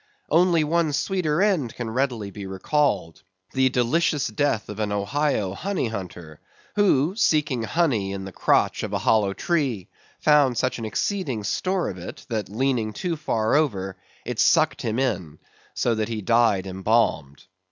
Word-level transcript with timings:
Only 0.31 0.63
one 0.63 0.93
sweeter 0.93 1.43
end 1.43 1.75
can 1.75 1.91
readily 1.91 2.31
be 2.31 2.47
recalled—the 2.47 3.69
delicious 3.69 4.29
death 4.29 4.67
of 4.67 4.79
an 4.79 4.91
Ohio 4.91 5.53
honey 5.53 5.89
hunter, 5.89 6.39
who 6.75 7.15
seeking 7.15 7.61
honey 7.61 8.11
in 8.11 8.25
the 8.25 8.31
crotch 8.31 8.81
of 8.81 8.93
a 8.93 8.97
hollow 8.97 9.33
tree, 9.33 9.89
found 10.19 10.57
such 10.57 10.79
exceeding 10.79 11.43
store 11.43 11.87
of 11.87 11.99
it, 11.99 12.25
that 12.29 12.49
leaning 12.49 12.93
too 12.93 13.15
far 13.15 13.53
over, 13.53 13.95
it 14.25 14.39
sucked 14.39 14.81
him 14.81 14.97
in, 14.97 15.37
so 15.75 15.93
that 15.93 16.09
he 16.09 16.23
died 16.23 16.65
embalmed. 16.65 17.43